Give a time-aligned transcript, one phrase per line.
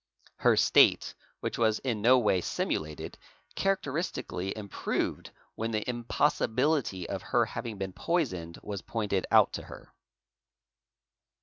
[0.37, 3.19] Her state, which was in no way simulated,
[3.53, 9.93] characteristically improved when the impossibility of her having been poisoned was pointed out to her.